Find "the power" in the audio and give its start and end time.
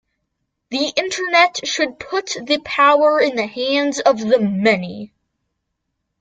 2.43-3.19